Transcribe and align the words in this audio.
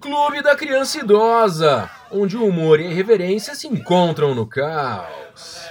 Clube 0.00 0.42
da 0.42 0.54
Criança 0.54 0.98
Idosa, 0.98 1.90
onde 2.10 2.36
o 2.36 2.46
humor 2.46 2.78
e 2.78 2.86
a 2.86 2.90
irreverência 2.90 3.54
se 3.54 3.66
encontram 3.66 4.34
no 4.34 4.46
caos. 4.46 5.64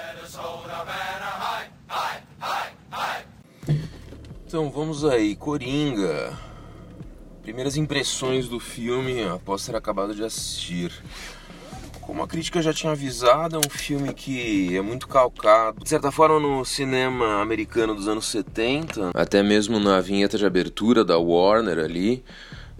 Então 4.45 4.69
vamos 4.69 5.03
aí, 5.03 5.35
Coringa. 5.35 6.37
Primeiras 7.41 7.75
impressões 7.75 8.47
do 8.47 8.59
filme 8.59 9.23
após 9.23 9.65
ter 9.65 9.75
acabado 9.75 10.15
de 10.15 10.23
assistir. 10.23 10.91
Como 12.05 12.21
a 12.21 12.27
crítica 12.27 12.61
já 12.61 12.73
tinha 12.73 12.91
avisado, 12.91 13.55
é 13.55 13.59
um 13.59 13.69
filme 13.69 14.13
que 14.13 14.75
é 14.75 14.81
muito 14.81 15.07
calcado, 15.07 15.81
de 15.81 15.87
certa 15.87 16.11
forma, 16.11 16.39
no 16.39 16.65
cinema 16.65 17.41
americano 17.41 17.95
dos 17.95 18.07
anos 18.07 18.25
70, 18.25 19.11
até 19.13 19.41
mesmo 19.41 19.79
na 19.79 20.01
vinheta 20.01 20.37
de 20.37 20.45
abertura 20.45 21.05
da 21.05 21.17
Warner 21.17 21.79
ali. 21.79 22.23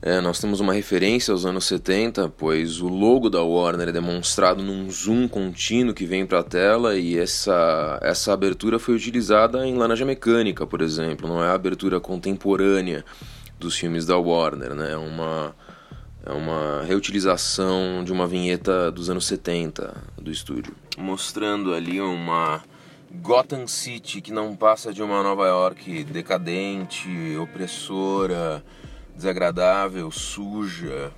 É, 0.02 0.20
nós 0.20 0.38
temos 0.42 0.60
uma 0.60 0.74
referência 0.74 1.32
aos 1.32 1.46
anos 1.46 1.64
70, 1.64 2.28
pois 2.38 2.82
o 2.82 2.90
logo 2.90 3.30
da 3.30 3.42
Warner 3.42 3.88
é 3.88 3.92
demonstrado 3.94 4.62
num 4.62 4.92
zoom 4.92 5.30
contínuo 5.30 5.94
que 5.94 6.06
vem 6.06 6.26
para 6.26 6.40
a 6.42 6.44
tela 6.44 6.98
e 6.98 7.18
essa, 7.18 8.00
essa 8.02 8.34
abertura 8.34 8.78
foi 8.78 8.96
utilizada 8.96 9.66
em 9.66 9.78
Laranja 9.78 10.04
Mecânica, 10.04 10.68
por 10.68 10.82
exemplo, 10.82 11.26
não 11.26 11.42
é 11.42 11.48
a 11.48 11.54
abertura 11.54 12.02
contemporânea 12.02 13.06
dos 13.58 13.78
filmes 13.78 14.06
da 14.06 14.18
Warner, 14.18 14.76
né? 14.76 14.92
é 14.92 14.98
uma 14.98 15.56
é 16.26 16.32
uma 16.32 16.84
reutilização 16.84 18.04
de 18.04 18.12
uma 18.12 18.26
vinheta 18.26 18.90
dos 18.92 19.10
anos 19.10 19.26
70 19.28 19.96
do 20.18 20.32
estúdio, 20.32 20.74
mostrando 20.98 21.74
ali 21.74 22.00
uma 22.00 22.64
Gotham 23.12 23.68
City 23.68 24.22
que 24.22 24.32
não 24.32 24.56
passa 24.56 24.94
de 24.94 25.04
uma 25.04 25.22
Nova 25.22 25.48
York 25.48 26.04
decadente, 26.06 27.10
opressora, 27.38 28.64
desagradável, 29.16 30.10
suja, 30.10 31.12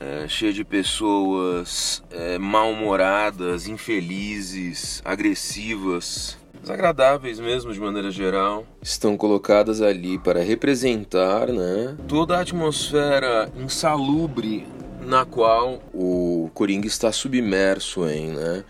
é, 0.00 0.26
cheia 0.28 0.52
de 0.52 0.64
pessoas 0.64 2.02
é, 2.10 2.36
mal-humoradas, 2.36 3.66
infelizes, 3.66 5.00
agressivas 5.04 6.36
desagradáveis 6.66 7.38
mesmo 7.38 7.72
de 7.72 7.78
maneira 7.78 8.10
geral, 8.10 8.66
estão 8.82 9.16
colocadas 9.16 9.80
ali 9.80 10.18
para 10.18 10.42
representar, 10.42 11.46
né, 11.46 11.96
toda 12.08 12.36
a 12.36 12.40
atmosfera 12.40 13.48
insalubre 13.56 14.66
na 15.06 15.24
qual 15.24 15.80
o 15.94 16.50
Coringa 16.52 16.88
está 16.88 17.12
submerso 17.12 18.04
em, 18.08 18.30
né? 18.30 18.64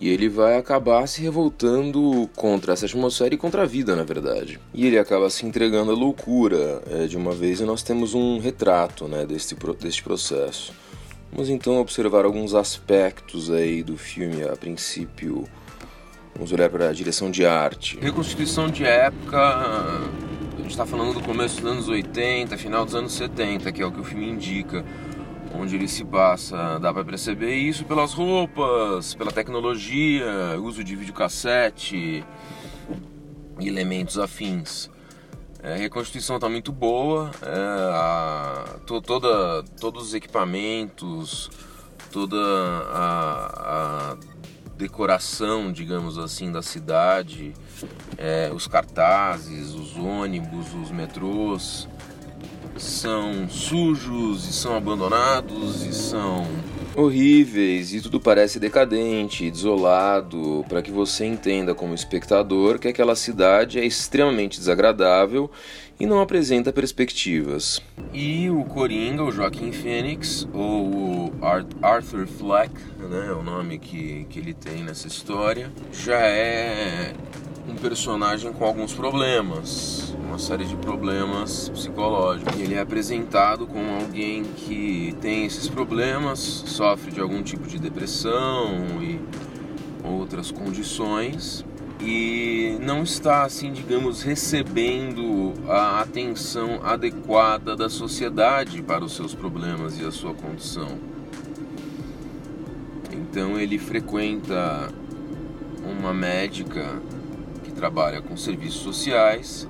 E 0.00 0.08
ele 0.08 0.28
vai 0.28 0.56
acabar 0.56 1.06
se 1.08 1.22
revoltando 1.22 2.28
contra 2.36 2.72
essa 2.72 2.86
atmosfera 2.86 3.34
e 3.34 3.38
contra 3.38 3.62
a 3.62 3.66
vida, 3.66 3.96
na 3.96 4.02
verdade. 4.02 4.60
E 4.72 4.86
ele 4.86 4.98
acaba 4.98 5.30
se 5.30 5.46
entregando 5.46 5.92
à 5.92 5.94
loucura 5.94 6.82
é, 6.88 7.06
de 7.06 7.16
uma 7.16 7.32
vez 7.32 7.60
e 7.60 7.64
nós 7.64 7.82
temos 7.82 8.12
um 8.12 8.38
retrato 8.38 9.06
né, 9.06 9.24
deste, 9.24 9.56
deste 9.80 10.02
processo. 10.02 10.72
Vamos 11.32 11.48
então 11.48 11.80
observar 11.80 12.24
alguns 12.24 12.54
aspectos 12.54 13.50
aí 13.50 13.82
do 13.82 13.96
filme 13.96 14.42
a 14.44 14.56
princípio 14.56 15.48
Vamos 16.34 16.50
olhar 16.50 16.68
para 16.68 16.88
a 16.88 16.92
direção 16.92 17.30
de 17.30 17.46
arte. 17.46 17.96
Reconstituição 18.00 18.68
de 18.68 18.84
época, 18.84 19.38
a 19.38 20.56
gente 20.58 20.70
está 20.70 20.84
falando 20.84 21.14
do 21.14 21.20
começo 21.20 21.60
dos 21.60 21.70
anos 21.70 21.88
80, 21.88 22.58
final 22.58 22.84
dos 22.84 22.94
anos 22.96 23.12
70, 23.12 23.70
que 23.70 23.80
é 23.80 23.86
o 23.86 23.92
que 23.92 24.00
o 24.00 24.04
filme 24.04 24.28
indica. 24.28 24.84
Onde 25.54 25.76
ele 25.76 25.86
se 25.86 26.04
passa, 26.04 26.80
dá 26.80 26.92
para 26.92 27.04
perceber 27.04 27.54
isso 27.54 27.84
pelas 27.84 28.12
roupas, 28.12 29.14
pela 29.14 29.30
tecnologia, 29.30 30.26
uso 30.60 30.82
de 30.82 30.96
videocassete 30.96 32.24
e 33.60 33.68
elementos 33.68 34.18
afins. 34.18 34.90
É, 35.62 35.74
a 35.74 35.76
reconstituição 35.76 36.36
está 36.36 36.48
muito 36.48 36.72
boa, 36.72 37.30
é, 37.40 37.48
a, 37.94 38.64
to, 38.84 39.00
toda, 39.00 39.62
todos 39.80 40.08
os 40.08 40.14
equipamentos, 40.14 41.48
toda 42.10 42.36
a, 42.36 44.12
a 44.12 44.33
decoração, 44.76 45.72
digamos 45.72 46.18
assim, 46.18 46.50
da 46.50 46.62
cidade, 46.62 47.54
é, 48.18 48.50
os 48.52 48.66
cartazes, 48.66 49.72
os 49.72 49.96
ônibus, 49.96 50.74
os 50.74 50.90
metrôs 50.90 51.88
são 52.76 53.48
sujos 53.48 54.48
e 54.48 54.52
são 54.52 54.76
abandonados 54.76 55.84
e 55.84 55.92
são 55.92 56.44
horríveis 56.96 57.92
e 57.92 58.00
tudo 58.00 58.20
parece 58.20 58.58
decadente, 58.58 59.50
desolado, 59.50 60.64
para 60.68 60.82
que 60.82 60.90
você 60.90 61.24
entenda 61.24 61.74
como 61.74 61.94
espectador 61.94 62.78
que 62.78 62.88
aquela 62.88 63.16
cidade 63.16 63.78
é 63.78 63.84
extremamente 63.84 64.58
desagradável 64.58 65.50
e 65.98 66.06
não 66.06 66.20
apresenta 66.20 66.72
perspectivas. 66.72 67.80
E 68.12 68.50
o 68.50 68.64
Coringa, 68.64 69.22
o 69.24 69.30
Joaquim 69.30 69.72
Phoenix, 69.72 70.46
ou 70.52 70.86
o 70.86 71.32
Arthur 71.82 72.26
Fleck, 72.26 72.72
né, 72.98 73.26
é 73.28 73.32
o 73.32 73.42
nome 73.42 73.78
que, 73.78 74.26
que 74.30 74.38
ele 74.38 74.54
tem 74.54 74.82
nessa 74.82 75.06
história, 75.06 75.70
já 75.92 76.18
é 76.18 77.12
um 77.68 77.74
personagem 77.74 78.52
com 78.52 78.64
alguns 78.64 78.92
problemas, 78.92 80.14
uma 80.26 80.38
série 80.38 80.64
de 80.64 80.76
problemas 80.76 81.68
psicológicos. 81.70 82.58
Ele 82.60 82.74
é 82.74 82.80
apresentado 82.80 83.66
como 83.66 83.90
alguém 83.94 84.44
que 84.44 85.14
tem 85.20 85.46
esses 85.46 85.68
problemas, 85.68 86.38
sofre 86.38 87.10
de 87.10 87.20
algum 87.20 87.42
tipo 87.42 87.66
de 87.66 87.78
depressão 87.78 89.02
e 89.02 89.20
outras 90.04 90.50
condições 90.50 91.64
e 92.00 92.76
não 92.82 93.02
está 93.02 93.44
assim, 93.44 93.72
digamos, 93.72 94.22
recebendo 94.22 95.54
a 95.66 96.00
atenção 96.00 96.80
adequada 96.82 97.74
da 97.74 97.88
sociedade 97.88 98.82
para 98.82 99.04
os 99.04 99.14
seus 99.14 99.34
problemas 99.34 99.98
e 99.98 100.04
a 100.04 100.10
sua 100.10 100.34
condição. 100.34 100.98
Então 103.10 103.58
ele 103.58 103.78
frequenta 103.78 104.88
uma 105.98 106.12
médica 106.12 107.00
trabalha 107.84 108.22
com 108.22 108.34
serviços 108.34 108.80
sociais, 108.80 109.68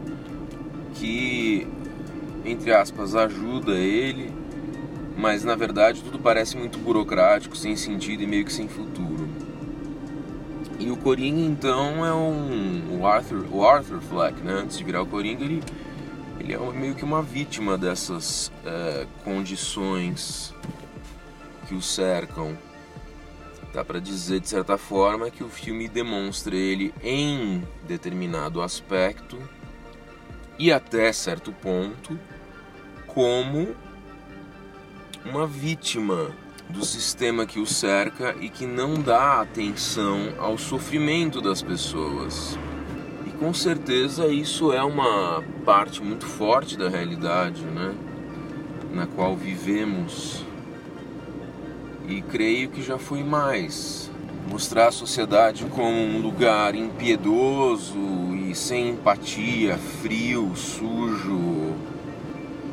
que, 0.94 1.66
entre 2.44 2.72
aspas, 2.72 3.16
ajuda 3.16 3.72
ele, 3.72 4.32
mas 5.16 5.42
na 5.42 5.56
verdade 5.56 6.00
tudo 6.00 6.20
parece 6.20 6.56
muito 6.56 6.78
burocrático, 6.78 7.56
sem 7.56 7.74
sentido 7.74 8.22
e 8.22 8.26
meio 8.26 8.44
que 8.44 8.52
sem 8.52 8.68
futuro. 8.68 9.28
E 10.78 10.92
o 10.92 10.96
Coringa 10.96 11.40
então 11.40 12.06
é 12.06 12.14
um. 12.14 13.00
O 13.00 13.06
Arthur, 13.06 13.46
o 13.50 13.66
Arthur 13.66 14.00
Fleck, 14.00 14.40
né? 14.42 14.52
Antes 14.52 14.78
de 14.78 14.84
virar 14.84 15.02
o 15.02 15.06
Coringa, 15.06 15.42
ele, 15.42 15.60
ele 16.38 16.52
é 16.52 16.58
meio 16.72 16.94
que 16.94 17.02
uma 17.02 17.20
vítima 17.20 17.76
dessas 17.76 18.52
é, 18.64 19.06
condições 19.24 20.54
que 21.66 21.74
o 21.74 21.82
cercam. 21.82 22.56
Dá 23.74 23.84
para 23.84 23.98
dizer 23.98 24.38
de 24.38 24.48
certa 24.48 24.78
forma 24.78 25.32
que 25.32 25.42
o 25.42 25.48
filme 25.48 25.88
demonstra 25.88 26.54
ele 26.54 26.94
em 27.02 27.66
determinado 27.88 28.62
aspecto 28.62 29.36
e 30.56 30.70
até 30.70 31.12
certo 31.12 31.50
ponto 31.50 32.16
como 33.08 33.74
uma 35.24 35.44
vítima 35.44 36.30
do 36.68 36.84
sistema 36.84 37.44
que 37.44 37.58
o 37.58 37.66
cerca 37.66 38.36
e 38.40 38.48
que 38.48 38.64
não 38.64 38.94
dá 38.94 39.40
atenção 39.40 40.34
ao 40.38 40.56
sofrimento 40.56 41.40
das 41.40 41.60
pessoas. 41.60 42.56
E 43.26 43.30
com 43.30 43.52
certeza 43.52 44.28
isso 44.28 44.72
é 44.72 44.84
uma 44.84 45.42
parte 45.64 46.00
muito 46.00 46.26
forte 46.26 46.78
da 46.78 46.88
realidade, 46.88 47.64
né? 47.64 47.92
Na 48.92 49.08
qual 49.08 49.34
vivemos 49.34 50.43
e 52.08 52.20
creio 52.22 52.68
que 52.68 52.82
já 52.82 52.98
foi 52.98 53.22
mais. 53.22 54.10
Mostrar 54.50 54.88
a 54.88 54.92
sociedade 54.92 55.64
como 55.66 55.88
um 55.88 56.20
lugar 56.20 56.74
impiedoso 56.74 57.98
e 58.34 58.54
sem 58.54 58.90
empatia, 58.90 59.76
frio, 60.02 60.54
sujo, 60.54 61.74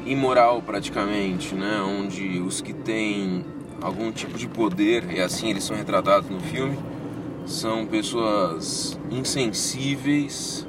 imoral 0.06 0.62
praticamente, 0.62 1.56
né? 1.56 1.82
Onde 1.82 2.40
os 2.40 2.62
que 2.62 2.74
têm 2.74 3.46
algum 3.82 4.12
tipo 4.12 4.38
de 4.38 4.48
poder, 4.48 5.12
e 5.12 5.22
assim 5.22 5.50
eles 5.50 5.64
são 5.64 5.76
retratados 5.76 6.30
no 6.30 6.40
filme, 6.40 6.78
são 7.46 7.86
pessoas 7.86 9.00
insensíveis, 9.10 10.68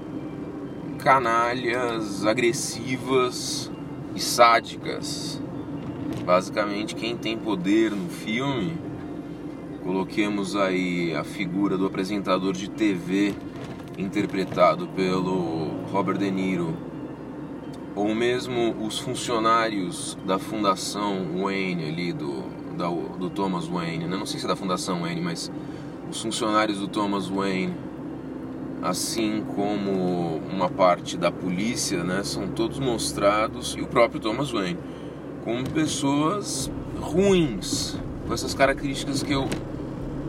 canalhas, 0.99 2.25
agressivas 2.25 3.71
e 4.15 4.21
sádicas 4.21 5.43
Basicamente, 6.25 6.95
quem 6.95 7.17
tem 7.17 7.37
poder 7.37 7.91
no 7.91 8.09
filme, 8.09 8.77
coloquemos 9.83 10.55
aí 10.55 11.15
a 11.15 11.25
figura 11.25 11.77
do 11.77 11.85
apresentador 11.85 12.53
de 12.53 12.71
TV 12.71 13.35
interpretado 13.99 14.87
pelo 14.89 15.85
Robert 15.91 16.19
De 16.19 16.31
Niro, 16.31 16.77
ou 17.97 18.15
mesmo 18.15 18.75
os 18.87 18.99
funcionários 18.99 20.17
da 20.25 20.39
Fundação 20.39 21.43
Wayne 21.43 21.89
ali 21.89 22.13
do, 22.13 22.45
da, 22.77 22.89
do 22.89 23.29
Thomas 23.29 23.67
Wayne, 23.67 24.07
né? 24.07 24.17
não 24.17 24.25
sei 24.25 24.39
se 24.39 24.47
é 24.47 24.49
da 24.49 24.57
Fundação 24.57 25.01
Wayne, 25.01 25.21
mas 25.21 25.51
os 26.09 26.23
funcionários 26.23 26.79
do 26.79 26.87
Thomas 26.87 27.27
Wayne 27.27 27.75
assim 28.83 29.45
como 29.55 30.41
uma 30.53 30.69
parte 30.69 31.17
da 31.17 31.31
polícia, 31.31 32.03
né, 32.03 32.25
são 32.25 32.49
todos 32.49 32.81
mostrados, 32.81 33.77
e 33.79 33.81
o 33.81 33.87
próprio 33.87 34.21
Thomas 34.21 34.51
Wayne, 34.51 34.79
como 35.45 35.69
pessoas 35.71 36.71
ruins, 37.01 37.97
com 38.27 38.33
essas 38.33 38.55
características 38.55 39.23
que 39.23 39.33
eu 39.33 39.49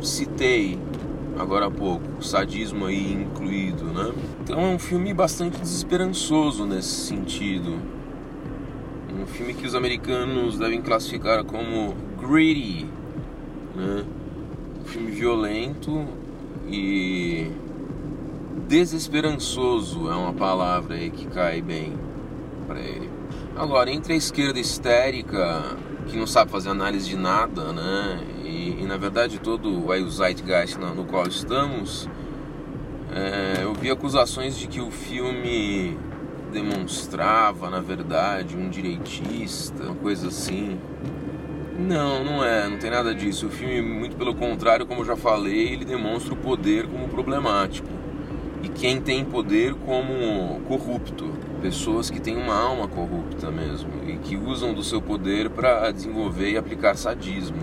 citei 0.01 0.77
agora 1.37 1.67
há 1.67 1.71
pouco, 1.71 2.23
sadismo 2.23 2.85
aí 2.85 3.13
incluído, 3.13 3.85
né? 3.85 4.13
Então 4.41 4.59
é 4.59 4.67
um 4.67 4.79
filme 4.79 5.13
bastante 5.13 5.59
desesperançoso 5.59 6.65
nesse 6.65 7.07
sentido. 7.07 7.77
Um 9.19 9.25
filme 9.25 9.53
que 9.53 9.65
os 9.65 9.75
americanos 9.75 10.57
devem 10.57 10.81
classificar 10.81 11.43
como 11.43 11.95
gritty, 12.19 12.85
né? 13.75 14.03
Um 14.81 14.85
filme 14.85 15.11
violento 15.11 16.05
e 16.67 17.51
desesperançoso 18.67 20.09
é 20.09 20.15
uma 20.15 20.33
palavra 20.33 20.95
aí 20.95 21.09
que 21.09 21.25
cai 21.27 21.61
bem 21.61 21.93
para 22.67 22.79
ele. 22.79 23.12
Agora, 23.55 23.91
entre 23.91 24.13
a 24.13 24.15
esquerda 24.15 24.59
histérica, 24.59 25.77
que 26.07 26.17
não 26.17 26.25
sabe 26.25 26.49
fazer 26.49 26.69
análise 26.69 27.07
de 27.07 27.15
nada, 27.15 27.71
né? 27.71 28.19
E, 28.43 28.81
e 28.81 28.85
na 28.87 28.97
verdade 28.97 29.39
todo 29.39 29.69
o 29.87 30.09
zeitgeist 30.09 30.77
no, 30.77 30.95
no 30.95 31.05
qual 31.05 31.27
estamos, 31.27 32.09
é, 33.13 33.63
eu 33.63 33.73
vi 33.75 33.91
acusações 33.91 34.57
de 34.57 34.67
que 34.67 34.81
o 34.81 34.89
filme 34.89 35.95
demonstrava, 36.51 37.69
na 37.69 37.79
verdade, 37.79 38.57
um 38.57 38.69
direitista, 38.69 39.83
uma 39.83 39.95
coisa 39.95 40.29
assim. 40.29 40.79
Não, 41.77 42.23
não 42.23 42.43
é, 42.43 42.67
não 42.67 42.77
tem 42.77 42.89
nada 42.89 43.13
disso. 43.13 43.47
O 43.47 43.49
filme, 43.49 43.81
muito 43.81 44.15
pelo 44.15 44.33
contrário, 44.33 44.85
como 44.85 45.01
eu 45.01 45.05
já 45.05 45.15
falei, 45.15 45.73
ele 45.73 45.85
demonstra 45.85 46.33
o 46.33 46.37
poder 46.37 46.87
como 46.87 47.07
problemático 47.07 47.87
e 48.63 48.69
quem 48.69 49.01
tem 49.01 49.25
poder 49.25 49.75
como 49.75 50.61
corrupto, 50.61 51.33
pessoas 51.63 52.09
que 52.09 52.19
têm 52.19 52.35
uma 52.35 52.53
alma 52.53 52.89
corrupta 52.89 53.49
mesmo 53.49 53.89
e 54.05 54.17
que 54.17 54.35
usam 54.35 54.73
do 54.73 54.83
seu 54.83 55.01
poder 55.01 55.49
para 55.49 55.89
desenvolver 55.91 56.51
e 56.51 56.57
aplicar 56.57 56.97
sadismo, 56.97 57.61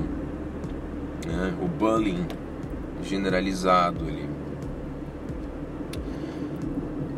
né? 1.27 1.53
o 1.63 1.69
bullying 1.69 2.27
generalizado 3.05 4.07
ali. 4.07 4.25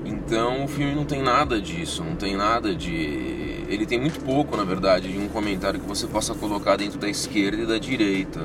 Então 0.04 0.64
o 0.64 0.68
filme 0.68 0.92
não 0.92 1.04
tem 1.04 1.22
nada 1.22 1.60
disso, 1.60 2.02
não 2.02 2.16
tem 2.16 2.36
nada 2.36 2.74
de. 2.74 3.64
Ele 3.68 3.86
tem 3.86 4.00
muito 4.00 4.18
pouco, 4.24 4.56
na 4.56 4.64
verdade, 4.64 5.12
de 5.12 5.18
um 5.18 5.28
comentário 5.28 5.78
que 5.78 5.86
você 5.86 6.08
possa 6.08 6.34
colocar 6.34 6.76
dentro 6.76 6.98
da 6.98 7.08
esquerda 7.08 7.62
e 7.62 7.66
da 7.66 7.78
direita, 7.78 8.40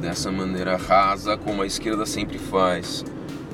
dessa 0.00 0.32
maneira 0.32 0.78
rasa 0.78 1.36
como 1.36 1.60
a 1.60 1.66
esquerda 1.66 2.06
sempre 2.06 2.38
faz 2.38 3.04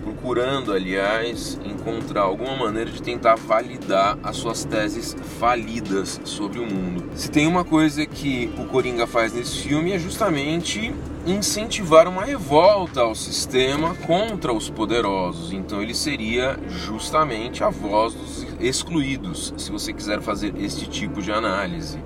procurando, 0.02 0.72
aliás, 0.72 1.60
encontrar 1.64 2.22
alguma 2.22 2.56
maneira 2.56 2.90
de 2.90 3.02
tentar 3.02 3.36
validar 3.36 4.18
as 4.22 4.36
suas 4.36 4.64
teses 4.64 5.16
falidas 5.38 6.20
sobre 6.24 6.58
o 6.58 6.66
mundo. 6.66 7.04
Se 7.14 7.30
tem 7.30 7.46
uma 7.46 7.64
coisa 7.64 8.04
que 8.06 8.52
o 8.58 8.64
Coringa 8.64 9.06
faz 9.06 9.32
nesse 9.32 9.58
filme 9.58 9.92
é 9.92 9.98
justamente 9.98 10.94
incentivar 11.26 12.08
uma 12.08 12.24
revolta 12.24 13.00
ao 13.00 13.14
sistema 13.14 13.94
contra 14.06 14.52
os 14.52 14.70
poderosos. 14.70 15.52
Então 15.52 15.82
ele 15.82 15.94
seria 15.94 16.58
justamente 16.68 17.62
a 17.62 17.68
voz 17.68 18.14
dos 18.14 18.46
excluídos, 18.58 19.52
se 19.56 19.70
você 19.70 19.92
quiser 19.92 20.20
fazer 20.20 20.54
este 20.58 20.88
tipo 20.88 21.20
de 21.20 21.30
análise. 21.30 21.98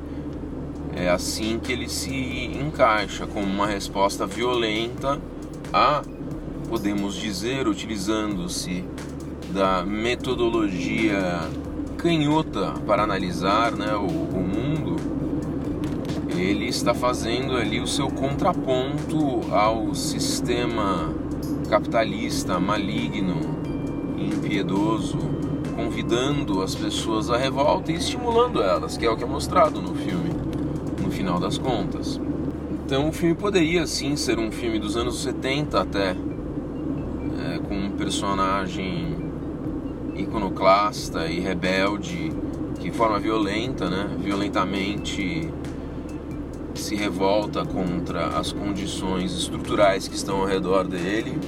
É 0.97 1.09
assim 1.09 1.59
que 1.59 1.73
ele 1.73 1.89
se 1.89 2.15
encaixa 2.15 3.27
como 3.27 3.47
uma 3.47 3.67
resposta 3.67 4.27
violenta 4.27 5.21
a 5.73 6.03
podemos 6.69 7.15
dizer, 7.15 7.69
utilizando-se 7.69 8.85
da 9.53 9.85
metodologia 9.85 11.41
canhota 11.97 12.75
para 12.87 13.03
analisar 13.03 13.73
né, 13.73 13.95
o, 13.95 14.07
o, 14.07 14.43
mundo, 14.43 14.97
ele 16.37 16.67
está 16.67 16.93
fazendo 16.93 17.57
ali 17.57 17.81
o 17.81 17.87
seu 17.87 18.09
contraponto 18.09 19.41
ao 19.53 19.95
sistema 19.95 21.15
capitalista 21.69 22.59
maligno 22.59 23.37
impiedoso, 24.19 25.19
convidando 25.77 26.63
as 26.63 26.75
pessoas 26.75 27.31
à 27.31 27.37
revolta 27.37 27.93
e 27.93 27.95
estimulando 27.95 28.63
elas, 28.63 28.97
que 28.97 29.07
é 29.07 29.11
o 29.11 29.17
que 29.17 29.25
é 29.25 29.27
mostrado 29.27 29.81
no 29.81 29.95
filme, 29.95 30.31
no 31.03 31.11
final 31.11 31.39
das 31.39 31.59
contas. 31.59 32.21
Então 32.85 33.09
o 33.09 33.13
filme 33.13 33.35
poderia 33.35 33.87
sim 33.87 34.15
ser 34.15 34.39
um 34.39 34.53
filme 34.53 34.79
dos 34.79 34.95
anos 34.97 35.23
70 35.23 35.81
até, 35.81 36.15
personagem 38.05 39.17
iconoclasta 40.15 41.27
e 41.27 41.41
rebelde 41.41 42.31
que 42.79 42.91
de 42.91 42.97
forma 42.97 43.19
violenta, 43.19 43.89
né, 43.89 44.11
violentamente 44.19 45.51
se 46.75 46.95
revolta 46.95 47.65
contra 47.65 48.27
as 48.39 48.53
condições 48.53 49.33
estruturais 49.33 50.07
que 50.07 50.15
estão 50.15 50.37
ao 50.41 50.47
redor 50.47 50.87
dele 50.87 51.39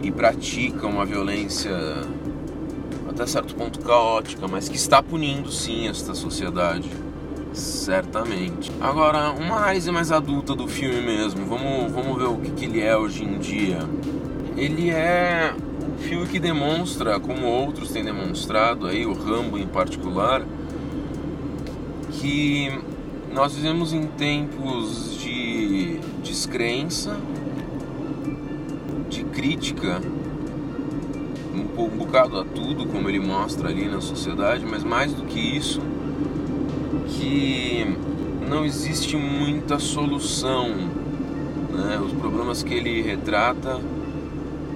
e 0.00 0.12
pratica 0.12 0.86
uma 0.86 1.04
violência 1.04 1.72
até 3.08 3.26
certo 3.26 3.56
ponto 3.56 3.80
caótica, 3.80 4.46
mas 4.46 4.68
que 4.68 4.76
está 4.76 5.02
punindo 5.02 5.50
sim 5.50 5.88
esta 5.88 6.14
sociedade, 6.14 6.88
certamente. 7.52 8.70
Agora, 8.80 9.32
uma 9.32 9.56
análise 9.56 9.90
mais 9.90 10.12
adulta 10.12 10.54
do 10.54 10.68
filme 10.68 11.00
mesmo, 11.00 11.44
vamos, 11.44 11.90
vamos 11.90 12.16
ver 12.16 12.28
o 12.28 12.36
que, 12.36 12.50
que 12.52 12.64
ele 12.66 12.80
é 12.82 12.96
hoje 12.96 13.24
em 13.24 13.36
dia. 13.38 13.80
Ele 14.56 14.90
é 14.90 15.52
filme 15.98 16.26
que 16.26 16.38
demonstra, 16.38 17.18
como 17.20 17.46
outros 17.46 17.90
têm 17.90 18.04
demonstrado, 18.04 18.86
aí 18.86 19.04
o 19.04 19.12
Rambo 19.12 19.58
em 19.58 19.66
particular, 19.66 20.44
que 22.12 22.70
nós 23.32 23.54
vivemos 23.54 23.92
em 23.92 24.06
tempos 24.06 25.18
de 25.20 25.98
descrença, 26.22 27.16
de 29.08 29.24
crítica, 29.24 30.00
um, 31.76 31.88
bocado 31.88 32.38
a 32.38 32.44
tudo, 32.44 32.86
como 32.86 33.08
ele 33.08 33.20
mostra 33.20 33.68
ali 33.68 33.86
na 33.86 34.00
sociedade, 34.00 34.64
mas 34.64 34.82
mais 34.82 35.12
do 35.12 35.24
que 35.24 35.38
isso, 35.38 35.80
que 37.08 37.86
não 38.48 38.64
existe 38.64 39.16
muita 39.16 39.78
solução. 39.78 40.68
Né? 41.70 42.00
Os 42.04 42.12
problemas 42.12 42.62
que 42.62 42.74
ele 42.74 43.02
retrata 43.02 43.80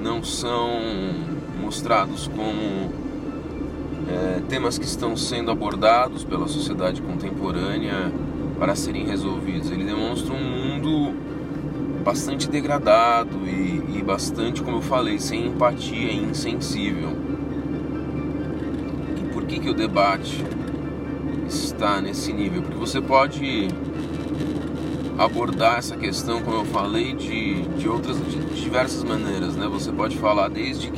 não 0.02 0.22
são 0.22 0.81
mostrados 1.61 2.26
como 2.26 2.90
é, 4.09 4.40
temas 4.49 4.76
que 4.76 4.85
estão 4.85 5.16
sendo 5.16 5.50
abordados 5.50 6.25
pela 6.25 6.49
sociedade 6.49 7.00
contemporânea 7.00 8.12
para 8.59 8.75
serem 8.75 9.06
resolvidos. 9.06 9.71
Ele 9.71 9.85
demonstra 9.85 10.35
um 10.35 10.42
mundo 10.42 11.14
bastante 12.04 12.49
degradado 12.49 13.47
e, 13.47 13.99
e 13.99 14.02
bastante, 14.04 14.61
como 14.61 14.78
eu 14.78 14.82
falei, 14.82 15.21
sem 15.21 15.47
empatia 15.47 16.11
e 16.11 16.16
insensível. 16.16 17.16
E 19.16 19.32
por 19.32 19.44
que, 19.44 19.61
que 19.61 19.71
o 19.71 19.75
debate 19.75 20.44
está 21.49 22.00
nesse 22.00 22.32
nível? 22.32 22.62
Porque 22.62 22.76
você 22.76 23.00
pode 23.00 23.68
abordar 25.25 25.79
essa 25.79 25.97
questão, 25.97 26.43
como 26.43 26.59
eu 26.59 26.64
falei, 26.67 27.14
de, 27.14 27.62
de 27.62 27.88
outras 27.88 28.17
de 28.19 28.61
diversas 28.61 29.05
maneiras, 29.05 29.55
né? 29.57 29.67
Você 29.69 29.93
pode 29.93 30.17
falar 30.19 30.49
desde 30.49 30.91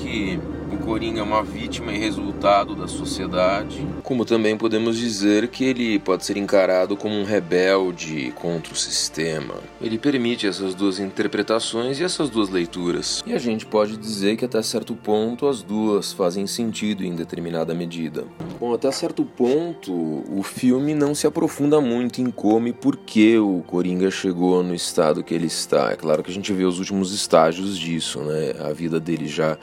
o 0.74 0.78
Coringa 0.78 1.20
é 1.20 1.22
uma 1.22 1.42
vítima 1.42 1.92
e 1.92 1.98
resultado 1.98 2.74
da 2.74 2.88
sociedade, 2.88 3.86
como 4.02 4.24
também 4.24 4.56
podemos 4.56 4.98
dizer 4.98 5.48
que 5.48 5.64
ele 5.64 5.98
pode 6.00 6.24
ser 6.24 6.36
encarado 6.36 6.96
como 6.96 7.14
um 7.14 7.24
rebelde 7.24 8.32
contra 8.34 8.72
o 8.72 8.76
sistema. 8.76 9.54
Ele 9.80 9.96
permite 9.98 10.46
essas 10.46 10.74
duas 10.74 10.98
interpretações 10.98 12.00
e 12.00 12.04
essas 12.04 12.28
duas 12.28 12.48
leituras. 12.48 13.22
E 13.24 13.32
a 13.32 13.38
gente 13.38 13.64
pode 13.64 13.96
dizer 13.96 14.36
que 14.36 14.44
até 14.44 14.60
certo 14.62 14.94
ponto 14.94 15.46
as 15.46 15.62
duas 15.62 16.12
fazem 16.12 16.46
sentido 16.46 17.04
em 17.04 17.14
determinada 17.14 17.72
medida. 17.72 18.24
Bom, 18.58 18.74
até 18.74 18.90
certo 18.90 19.24
ponto 19.24 19.92
o 19.92 20.42
filme 20.42 20.92
não 20.92 21.14
se 21.14 21.26
aprofunda 21.26 21.80
muito 21.80 22.20
em 22.20 22.30
como 22.30 22.66
e 22.66 22.72
por 22.72 22.96
que 22.96 23.38
o 23.38 23.62
Coringa 23.66 24.10
chegou 24.10 24.62
no 24.62 24.74
estado 24.74 25.22
que 25.22 25.34
ele 25.34 25.46
está. 25.46 25.92
É 25.92 25.96
claro 25.96 26.22
que 26.22 26.30
a 26.30 26.34
gente 26.34 26.52
vê 26.52 26.64
os 26.64 26.78
últimos 26.78 27.12
estágios 27.12 27.78
disso, 27.78 28.20
né? 28.20 28.54
A 28.60 28.72
vida 28.72 28.98
dele 28.98 29.28
já 29.28 29.56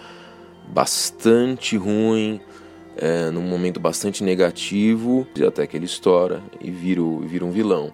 bastante 0.72 1.76
ruim, 1.76 2.40
é, 2.98 3.30
num 3.30 3.42
momento 3.42 3.80
bastante 3.80 4.24
negativo, 4.24 5.28
até 5.46 5.68
que 5.68 5.76
ele 5.76 5.86
estoura 5.86 6.42
e 6.60 6.72
vira, 6.72 7.02
vira 7.24 7.46
um 7.46 7.52
vilão. 7.52 7.94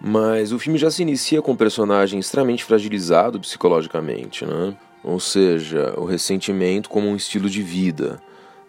Mas 0.00 0.52
o 0.52 0.58
filme 0.58 0.78
já 0.78 0.90
se 0.90 1.02
inicia 1.02 1.40
com 1.40 1.52
um 1.52 1.56
personagem 1.56 2.20
extremamente 2.20 2.64
fragilizado 2.64 3.40
psicologicamente, 3.40 4.44
né? 4.44 4.76
ou 5.02 5.18
seja, 5.18 5.94
o 5.96 6.04
ressentimento 6.04 6.88
como 6.88 7.08
um 7.08 7.16
estilo 7.16 7.48
de 7.48 7.62
vida. 7.62 8.20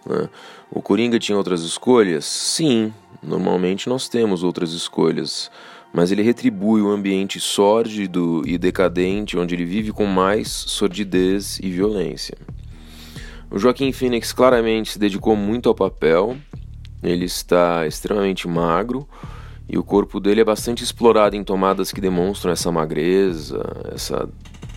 Né? 0.06 0.30
O 0.72 0.82
Coringa 0.82 1.20
tinha 1.20 1.38
outras 1.38 1.62
escolhas? 1.64 2.26
Sim, 2.26 2.94
normalmente 3.22 3.90
nós 3.90 4.08
temos 4.08 4.44
outras 4.44 4.72
escolhas, 4.72 5.52
mas 5.94 6.12
ele 6.12 6.22
retribui 6.22 6.82
o 6.82 6.90
ambiente 6.90 7.40
sórdido 7.40 8.42
e 8.46 8.58
decadente 8.58 9.38
onde 9.38 9.56
ele 9.56 9.66
vive 9.66 9.92
com 9.92 10.06
mais 10.06 10.48
sordidez 10.50 11.60
e 11.62 11.70
violência. 11.70 12.38
O 13.56 13.58
Joaquim 13.58 13.94
Phoenix 13.94 14.34
claramente 14.34 14.92
se 14.92 15.00
dedicou 15.00 15.34
muito 15.34 15.70
ao 15.70 15.74
papel, 15.74 16.36
ele 17.02 17.24
está 17.24 17.88
extremamente 17.88 18.50
magro 18.50 19.08
e 19.70 19.78
o 19.78 19.84
corpo 19.84 20.20
dele 20.20 20.42
é 20.42 20.44
bastante 20.44 20.84
explorado 20.84 21.38
em 21.38 21.44
tomadas 21.44 21.90
que 21.90 22.02
demonstram 22.02 22.52
essa 22.52 22.70
magreza, 22.70 23.64
essa 23.94 24.28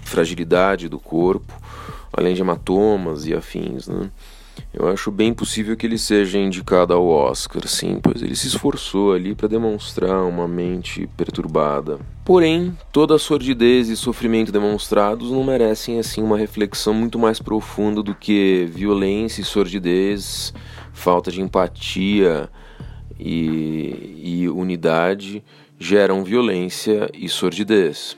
fragilidade 0.04 0.88
do 0.88 1.00
corpo, 1.00 1.52
além 2.12 2.36
de 2.36 2.40
hematomas 2.40 3.26
e 3.26 3.34
afins, 3.34 3.88
né? 3.88 4.12
Eu 4.72 4.88
acho 4.88 5.10
bem 5.10 5.32
possível 5.32 5.76
que 5.76 5.86
ele 5.86 5.98
seja 5.98 6.38
indicado 6.38 6.92
ao 6.92 7.06
Oscar, 7.06 7.66
sim, 7.66 7.98
pois 8.02 8.22
ele 8.22 8.36
se 8.36 8.48
esforçou 8.48 9.12
ali 9.12 9.34
para 9.34 9.48
demonstrar 9.48 10.22
uma 10.24 10.46
mente 10.46 11.08
perturbada. 11.16 11.98
Porém, 12.24 12.76
toda 12.92 13.14
a 13.14 13.18
sordidez 13.18 13.88
e 13.88 13.96
sofrimento 13.96 14.52
demonstrados 14.52 15.30
não 15.30 15.42
merecem 15.42 15.98
assim 15.98 16.22
uma 16.22 16.36
reflexão 16.36 16.92
muito 16.92 17.18
mais 17.18 17.40
profunda 17.40 18.02
do 18.02 18.14
que 18.14 18.68
violência 18.70 19.40
e 19.40 19.44
sordidez, 19.44 20.52
falta 20.92 21.30
de 21.30 21.40
empatia 21.40 22.50
e, 23.18 24.20
e 24.22 24.48
unidade 24.48 25.42
geram 25.78 26.24
violência 26.24 27.08
e 27.14 27.28
sordidez. 27.28 28.16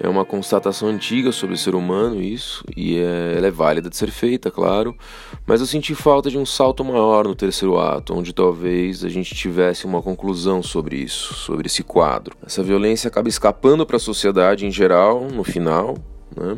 É 0.00 0.08
uma 0.08 0.24
constatação 0.24 0.88
antiga 0.88 1.32
sobre 1.32 1.56
o 1.56 1.58
ser 1.58 1.74
humano 1.74 2.22
isso, 2.22 2.64
e 2.76 2.96
é, 2.98 3.34
ela 3.36 3.48
é 3.48 3.50
válida 3.50 3.90
de 3.90 3.96
ser 3.96 4.12
feita, 4.12 4.48
claro, 4.48 4.96
mas 5.44 5.60
eu 5.60 5.66
senti 5.66 5.92
falta 5.92 6.30
de 6.30 6.38
um 6.38 6.46
salto 6.46 6.84
maior 6.84 7.26
no 7.26 7.34
terceiro 7.34 7.76
ato, 7.80 8.14
onde 8.14 8.32
talvez 8.32 9.04
a 9.04 9.08
gente 9.08 9.34
tivesse 9.34 9.86
uma 9.86 10.00
conclusão 10.00 10.62
sobre 10.62 10.98
isso, 10.98 11.34
sobre 11.34 11.66
esse 11.66 11.82
quadro. 11.82 12.36
Essa 12.46 12.62
violência 12.62 13.08
acaba 13.08 13.28
escapando 13.28 13.84
para 13.84 13.96
a 13.96 14.00
sociedade 14.00 14.64
em 14.64 14.70
geral, 14.70 15.26
no 15.32 15.42
final, 15.42 15.96
né? 16.36 16.56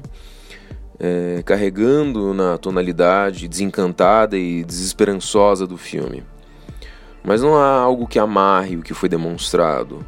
É, 0.98 1.42
carregando 1.42 2.34
na 2.34 2.58
tonalidade 2.58 3.48
desencantada 3.48 4.36
e 4.36 4.62
desesperançosa 4.62 5.66
do 5.66 5.78
filme. 5.78 6.22
Mas 7.24 7.40
não 7.40 7.56
há 7.56 7.80
algo 7.80 8.06
que 8.06 8.18
amarre 8.18 8.76
o 8.76 8.82
que 8.82 8.92
foi 8.92 9.08
demonstrado, 9.08 10.04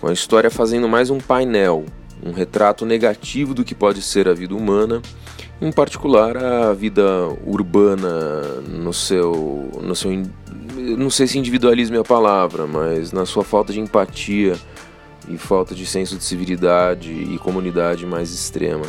com 0.00 0.08
a 0.08 0.12
história 0.12 0.50
fazendo 0.50 0.88
mais 0.88 1.08
um 1.08 1.18
painel 1.18 1.84
um 2.22 2.32
retrato 2.32 2.84
negativo 2.84 3.54
do 3.54 3.64
que 3.64 3.74
pode 3.74 4.02
ser 4.02 4.28
a 4.28 4.34
vida 4.34 4.54
humana, 4.54 5.00
em 5.60 5.72
particular 5.72 6.36
a 6.36 6.72
vida 6.72 7.02
urbana 7.44 8.42
no 8.68 8.92
seu, 8.92 9.70
no 9.82 9.94
seu 9.94 10.10
não 10.96 11.10
sei 11.10 11.26
se 11.26 11.38
individualismo 11.38 11.96
é 11.96 11.98
a 11.98 12.04
palavra, 12.04 12.66
mas 12.66 13.12
na 13.12 13.26
sua 13.26 13.42
falta 13.42 13.72
de 13.72 13.80
empatia 13.80 14.56
e 15.28 15.36
falta 15.36 15.74
de 15.74 15.84
senso 15.84 16.16
de 16.16 16.24
civilidade 16.24 17.12
e 17.12 17.38
comunidade 17.38 18.06
mais 18.06 18.32
extrema. 18.32 18.86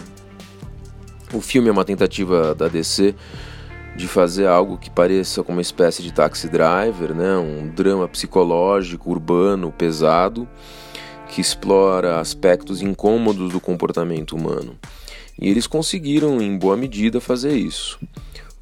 O 1.33 1.41
filme 1.41 1.69
é 1.69 1.71
uma 1.71 1.85
tentativa 1.85 2.55
da 2.55 2.67
DC 2.67 3.13
de 3.95 4.07
fazer 4.07 4.47
algo 4.47 4.77
que 4.77 4.89
pareça 4.89 5.43
como 5.43 5.57
uma 5.57 5.61
espécie 5.61 6.01
de 6.01 6.13
taxi 6.13 6.47
driver, 6.47 7.13
né? 7.13 7.35
um 7.37 7.67
drama 7.67 8.07
psicológico 8.07 9.11
urbano 9.11 9.71
pesado 9.71 10.47
que 11.29 11.39
explora 11.39 12.19
aspectos 12.19 12.81
incômodos 12.81 13.53
do 13.53 13.59
comportamento 13.59 14.35
humano. 14.35 14.77
E 15.39 15.47
eles 15.47 15.67
conseguiram, 15.67 16.41
em 16.41 16.57
boa 16.57 16.75
medida, 16.75 17.21
fazer 17.21 17.55
isso. 17.55 17.97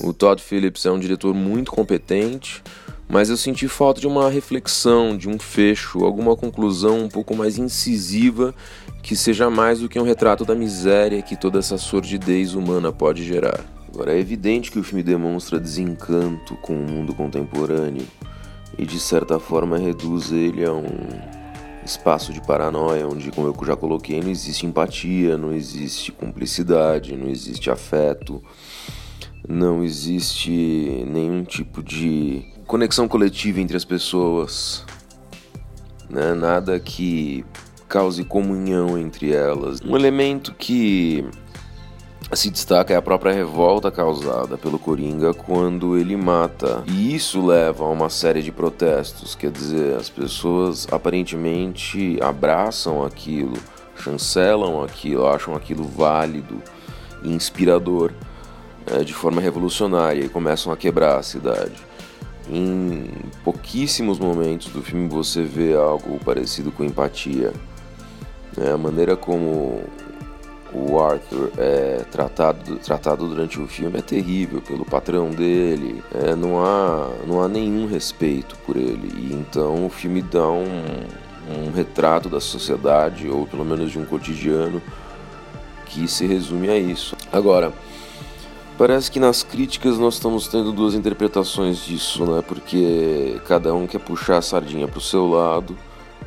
O 0.01 0.13
Todd 0.13 0.41
Phillips 0.41 0.85
é 0.85 0.91
um 0.91 0.99
diretor 0.99 1.33
muito 1.33 1.71
competente, 1.71 2.61
mas 3.09 3.29
eu 3.29 3.37
senti 3.37 3.67
falta 3.67 3.99
de 3.99 4.05
uma 4.05 4.29
reflexão, 4.29 5.17
de 5.17 5.27
um 5.27 5.39
fecho, 5.39 6.03
alguma 6.03 6.35
conclusão 6.35 7.05
um 7.05 7.09
pouco 7.09 7.35
mais 7.35 7.57
incisiva 7.57 8.53
que 9.01 9.15
seja 9.15 9.49
mais 9.49 9.79
do 9.79 9.89
que 9.89 9.97
um 9.97 10.03
retrato 10.03 10.43
da 10.43 10.53
miséria 10.53 11.21
que 11.21 11.35
toda 11.35 11.57
essa 11.59 11.77
sordidez 11.77 12.53
humana 12.53 12.91
pode 12.91 13.23
gerar. 13.23 13.63
Agora, 13.91 14.13
é 14.13 14.19
evidente 14.19 14.69
que 14.69 14.77
o 14.77 14.83
filme 14.83 15.01
demonstra 15.01 15.59
desencanto 15.59 16.55
com 16.57 16.73
o 16.73 16.91
mundo 16.91 17.15
contemporâneo 17.15 18.05
e, 18.77 18.85
de 18.85 18.99
certa 18.99 19.39
forma, 19.39 19.77
reduz 19.79 20.31
ele 20.31 20.63
a 20.63 20.73
um 20.73 21.36
espaço 21.87 22.33
de 22.33 22.41
paranoia, 22.41 23.07
onde, 23.07 23.31
como 23.31 23.47
eu 23.47 23.65
já 23.65 23.75
coloquei, 23.75 24.21
não 24.21 24.29
existe 24.29 24.65
empatia, 24.65 25.37
não 25.37 25.53
existe 25.53 26.11
cumplicidade, 26.11 27.15
não 27.15 27.29
existe 27.29 27.71
afeto, 27.71 28.43
não 29.47 29.83
existe 29.83 30.51
nenhum 31.07 31.43
tipo 31.43 31.81
de 31.81 32.45
conexão 32.65 33.07
coletiva 33.07 33.61
entre 33.61 33.77
as 33.77 33.85
pessoas, 33.85 34.85
né? 36.09 36.33
nada 36.33 36.79
que 36.79 37.45
cause 37.87 38.23
comunhão 38.25 38.97
entre 38.97 39.33
elas. 39.33 39.79
Um 39.81 39.95
elemento 39.95 40.53
que 40.53 41.25
se 42.35 42.49
destaca 42.49 42.93
é 42.93 42.97
a 42.97 43.01
própria 43.01 43.31
revolta 43.31 43.89
causada 43.89 44.57
pelo 44.57 44.77
Coringa 44.77 45.33
quando 45.33 45.97
ele 45.97 46.17
mata. 46.17 46.83
E 46.87 47.15
isso 47.15 47.45
leva 47.45 47.85
a 47.85 47.89
uma 47.89 48.09
série 48.09 48.41
de 48.41 48.51
protestos, 48.51 49.33
quer 49.33 49.49
dizer, 49.49 49.95
as 49.95 50.09
pessoas 50.09 50.87
aparentemente 50.91 52.19
abraçam 52.21 53.03
aquilo, 53.05 53.53
chancelam 53.95 54.83
aquilo, 54.83 55.25
acham 55.25 55.55
aquilo 55.55 55.85
válido 55.85 56.61
inspirador 57.23 58.11
é, 58.85 59.03
de 59.03 59.13
forma 59.13 59.41
revolucionária 59.41 60.23
e 60.23 60.29
começam 60.29 60.71
a 60.71 60.77
quebrar 60.77 61.17
a 61.17 61.23
cidade. 61.23 61.75
Em 62.49 63.09
pouquíssimos 63.43 64.19
momentos 64.19 64.67
do 64.67 64.81
filme 64.81 65.09
você 65.09 65.43
vê 65.43 65.75
algo 65.75 66.19
parecido 66.23 66.71
com 66.71 66.83
empatia. 66.83 67.53
É, 68.57 68.71
a 68.71 68.77
maneira 68.77 69.15
como 69.15 69.83
o 70.77 70.99
Arthur 70.99 71.51
é 71.57 72.05
tratado, 72.11 72.75
tratado 72.77 73.27
durante 73.27 73.59
o 73.59 73.67
filme 73.67 73.99
é 73.99 74.01
terrível 74.01 74.61
pelo 74.61 74.85
patrão 74.85 75.31
dele, 75.31 76.03
é, 76.13 76.35
não, 76.35 76.63
há, 76.63 77.09
não 77.25 77.41
há 77.41 77.47
nenhum 77.47 77.87
respeito 77.87 78.55
por 78.65 78.75
ele, 78.75 79.11
e 79.17 79.33
então 79.33 79.85
o 79.85 79.89
filme 79.89 80.21
dá 80.21 80.47
um, 80.47 80.65
um 81.67 81.71
retrato 81.73 82.29
da 82.29 82.39
sociedade, 82.39 83.27
ou 83.27 83.47
pelo 83.47 83.65
menos 83.65 83.91
de 83.91 83.99
um 83.99 84.05
cotidiano, 84.05 84.81
que 85.85 86.07
se 86.07 86.25
resume 86.25 86.69
a 86.69 86.77
isso. 86.77 87.15
Agora, 87.31 87.73
parece 88.77 89.09
que 89.09 89.19
nas 89.19 89.43
críticas 89.43 89.97
nós 89.97 90.15
estamos 90.15 90.47
tendo 90.47 90.71
duas 90.71 90.93
interpretações 90.93 91.77
disso, 91.77 92.25
né? 92.25 92.43
Porque 92.45 93.39
cada 93.47 93.73
um 93.73 93.87
quer 93.87 93.99
puxar 93.99 94.37
a 94.37 94.41
sardinha 94.41 94.87
para 94.87 94.99
o 94.99 95.01
seu 95.01 95.27
lado 95.27 95.77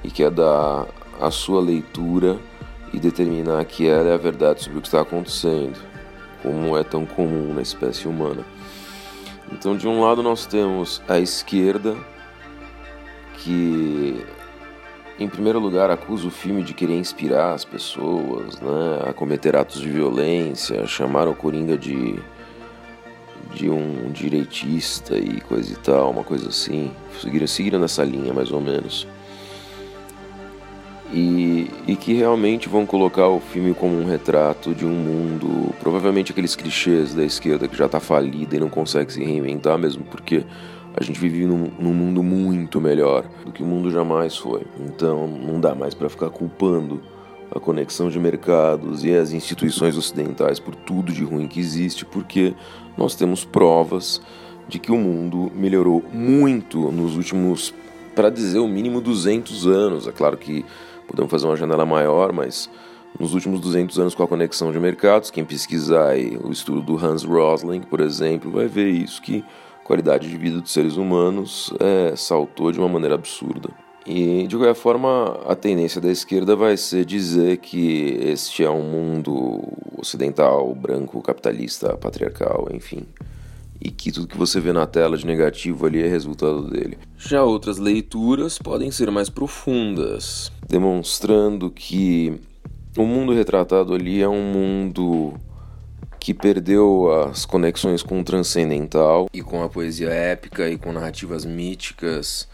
e 0.03 0.11
quer 0.11 0.31
dar 0.31 0.87
a 1.21 1.31
sua 1.31 1.61
leitura 1.61 2.39
e 2.93 2.99
determinar 2.99 3.65
que 3.65 3.87
ela 3.87 4.09
é 4.09 4.15
a 4.15 4.19
verdade 4.19 4.63
sobre 4.63 4.79
o 4.79 4.83
que 4.83 4.89
está 4.89 5.01
acontecendo, 5.01 5.79
como 6.43 6.77
é 6.77 6.83
tão 6.83 7.07
comum 7.07 7.55
na 7.55 7.63
espécie 7.63 8.09
humana. 8.09 8.45
Então, 9.53 9.77
de 9.77 9.87
um 9.87 10.03
lado, 10.03 10.23
nós 10.23 10.47
temos 10.47 11.03
a 11.09 11.19
esquerda, 11.19 11.97
que, 13.35 14.25
em 15.19 15.29
primeiro 15.29 15.59
lugar, 15.59 15.91
acusa 15.91 16.29
o 16.29 16.31
filme 16.31 16.63
de 16.63 16.75
querer 16.75 16.99
inspirar 16.99 17.55
as 17.55 17.65
pessoas 17.65 18.61
né, 18.61 19.09
a 19.09 19.13
cometer 19.13 19.57
atos 19.57 19.81
de 19.81 19.89
violência, 19.89 20.87
chamar 20.87 21.27
o 21.27 21.35
Coringa 21.35 21.77
de, 21.77 22.19
de 23.55 23.69
um 23.69 24.11
direitista 24.13 25.17
e 25.17 25.41
coisa 25.41 25.73
e 25.73 25.77
tal, 25.77 26.11
uma 26.11 26.25
coisa 26.25 26.49
assim. 26.49 26.93
Seguiram, 27.21 27.47
seguiram 27.47 27.79
nessa 27.79 28.05
linha, 28.05 28.33
mais 28.33 28.53
ou 28.53 28.61
menos 28.61 29.07
e, 31.13 31.71
e 31.87 31.97
que 31.97 32.13
realmente 32.13 32.69
vão 32.69 32.87
colocar 32.87 33.29
o 33.29 33.41
filme 33.41 33.75
como 33.75 33.99
um 33.99 34.05
retrato 34.05 34.75
de 34.75 34.87
um 34.87 34.95
mundo, 34.95 35.75
provavelmente 35.81 36.33
aqueles 36.33 36.55
clichês 36.55 37.15
da 37.15 37.25
esquerda 37.25 37.67
que 37.67 37.77
já 37.77 37.87
está 37.87 37.99
falida 37.99 38.57
e 38.57 38.61
não 38.61 38.69
consegue 38.69 39.13
se 39.13 39.23
reinventar 39.23 39.79
mesmo, 39.79 40.05
porque 40.05 40.45
a 40.95 41.03
gente 41.03 41.19
vive 41.19 41.47
num, 41.47 41.71
num, 41.79 41.93
mundo 41.93 42.23
muito 42.23 42.81
melhor 42.81 43.25
do 43.45 43.53
que 43.53 43.63
o 43.63 43.67
mundo 43.67 43.91
jamais 43.91 44.37
foi. 44.37 44.63
Então 44.79 45.27
não 45.27 45.61
dá 45.61 45.75
mais 45.75 45.95
para 45.95 46.09
ficar 46.09 46.31
culpando 46.31 47.01
a 47.51 47.59
conexão 47.59 48.09
de 48.09 48.19
mercados 48.19 49.05
e 49.05 49.13
as 49.13 49.33
instituições 49.33 49.97
ocidentais 49.97 50.61
por 50.61 50.75
tudo 50.75 51.13
de 51.13 51.25
ruim 51.25 51.49
que 51.49 51.59
existe, 51.59 52.05
porque 52.05 52.55
nós 52.97 53.15
temos 53.15 53.45
provas 53.45 54.21
de 54.69 54.79
que 54.79 54.93
o 54.93 54.97
mundo 54.97 55.51
melhorou 55.55 56.05
muito 56.13 56.93
nos 56.93 57.17
últimos, 57.17 57.75
para 58.15 58.31
dizer 58.31 58.61
o 58.61 58.69
mínimo, 58.69 59.01
200 59.01 59.67
anos. 59.67 60.07
É 60.07 60.13
claro 60.13 60.37
que 60.37 60.65
Podemos 61.11 61.31
fazer 61.31 61.47
uma 61.47 61.57
janela 61.57 61.85
maior, 61.85 62.33
mas 62.33 62.71
nos 63.19 63.35
últimos 63.35 63.61
200 63.61 63.99
anos 63.99 64.15
com 64.15 64.23
a 64.23 64.29
conexão 64.29 64.71
de 64.71 64.79
mercados, 64.79 65.29
quem 65.29 65.45
pesquisar 65.45 66.15
o 66.45 66.53
estudo 66.53 66.81
do 66.81 67.05
Hans 67.05 67.25
Rosling, 67.25 67.81
por 67.81 68.01
exemplo, 68.01 68.49
vai 68.53 68.69
ver 68.69 68.87
isso, 68.87 69.21
que 69.21 69.45
a 69.83 69.85
qualidade 69.85 70.29
de 70.29 70.37
vida 70.37 70.61
dos 70.61 70.73
seres 70.73 70.97
humanos 70.97 71.75
é, 71.81 72.15
saltou 72.15 72.71
de 72.71 72.79
uma 72.79 72.89
maneira 72.89 73.17
absurda. 73.17 73.71
E 74.07 74.47
de 74.47 74.57
qualquer 74.57 74.75
forma, 74.75 75.41
a 75.47 75.57
tendência 75.57 76.01
da 76.01 76.11
esquerda 76.11 76.55
vai 76.55 76.77
ser 76.77 77.05
dizer 77.05 77.57
que 77.57 78.19
este 78.23 78.65
é 78.65 78.71
um 78.71 78.83
mundo 78.83 79.61
ocidental, 79.99 80.73
branco, 80.75 81.21
capitalista, 81.21 81.97
patriarcal, 81.97 82.69
enfim. 82.73 83.05
E 83.81 83.91
que 83.91 84.13
tudo 84.13 84.27
que 84.27 84.37
você 84.37 84.61
vê 84.61 84.73
na 84.73 84.87
tela 84.87 85.17
de 85.17 85.27
negativo 85.27 85.87
ali 85.87 86.03
é 86.03 86.07
resultado 86.07 86.69
dele. 86.69 86.99
Já 87.17 87.43
outras 87.43 87.79
leituras 87.79 88.59
podem 88.59 88.91
ser 88.91 89.11
mais 89.11 89.31
profundas, 89.31 90.53
demonstrando 90.69 91.71
que 91.71 92.39
o 92.97 93.05
mundo 93.05 93.33
retratado 93.33 93.95
ali 93.95 94.21
é 94.21 94.29
um 94.29 94.43
mundo 94.43 95.35
que 96.19 96.35
perdeu 96.35 97.11
as 97.23 97.47
conexões 97.47 98.03
com 98.03 98.21
o 98.21 98.25
transcendental 98.25 99.29
e 99.33 99.41
com 99.41 99.63
a 99.63 99.69
poesia 99.69 100.11
épica 100.11 100.69
e 100.69 100.77
com 100.77 100.93
narrativas 100.93 101.47
míticas 101.47 102.47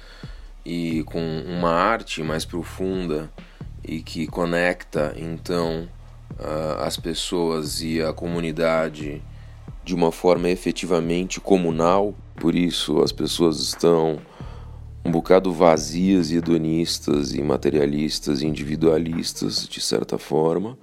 e 0.64 1.02
com 1.04 1.20
uma 1.46 1.70
arte 1.70 2.22
mais 2.22 2.44
profunda 2.44 3.30
e 3.84 4.00
que 4.00 4.26
conecta 4.26 5.14
então 5.16 5.88
as 6.80 6.96
pessoas 6.96 7.82
e 7.82 8.00
a 8.00 8.12
comunidade 8.12 9.22
de 9.86 9.94
uma 9.94 10.10
forma 10.10 10.50
efetivamente 10.50 11.40
comunal. 11.40 12.12
Por 12.34 12.56
isso 12.56 13.00
as 13.02 13.12
pessoas 13.12 13.60
estão 13.60 14.18
um 15.04 15.12
bocado 15.12 15.52
vazias 15.52 16.32
e 16.32 16.38
hedonistas 16.38 17.32
e 17.32 17.40
materialistas 17.40 18.42
e 18.42 18.46
individualistas 18.46 19.68
de 19.68 19.80
certa 19.80 20.18
forma. 20.18 20.76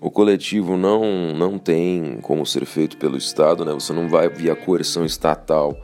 O 0.00 0.10
coletivo 0.10 0.74
não 0.74 1.34
não 1.34 1.58
tem 1.58 2.18
como 2.22 2.46
ser 2.46 2.64
feito 2.64 2.96
pelo 2.96 3.18
Estado, 3.18 3.62
né? 3.62 3.74
Você 3.74 3.92
não 3.92 4.08
vai 4.08 4.26
via 4.30 4.56
coerção 4.56 5.04
estatal 5.04 5.76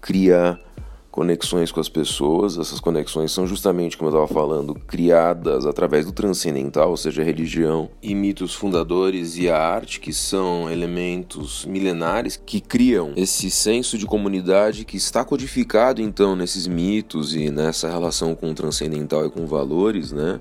criar 0.00 0.60
conexões 1.10 1.72
com 1.72 1.80
as 1.80 1.88
pessoas. 1.88 2.58
Essas 2.58 2.80
conexões 2.80 3.32
são 3.32 3.46
justamente, 3.46 3.96
como 3.96 4.10
eu 4.10 4.14
estava 4.14 4.32
falando, 4.32 4.74
criadas 4.74 5.66
através 5.66 6.06
do 6.06 6.12
transcendental, 6.12 6.90
ou 6.90 6.96
seja, 6.96 7.22
a 7.22 7.24
religião 7.24 7.90
e 8.02 8.14
mitos 8.14 8.54
fundadores 8.54 9.36
e 9.36 9.48
a 9.48 9.58
arte, 9.58 10.00
que 10.00 10.12
são 10.12 10.70
elementos 10.70 11.64
milenares 11.64 12.40
que 12.44 12.60
criam 12.60 13.12
esse 13.16 13.50
senso 13.50 13.98
de 13.98 14.06
comunidade 14.06 14.84
que 14.84 14.96
está 14.96 15.24
codificado 15.24 16.00
então 16.00 16.36
nesses 16.36 16.66
mitos 16.66 17.34
e 17.34 17.50
nessa 17.50 17.88
relação 17.88 18.34
com 18.34 18.50
o 18.50 18.54
transcendental 18.54 19.26
e 19.26 19.30
com 19.30 19.46
valores, 19.46 20.12
né? 20.12 20.40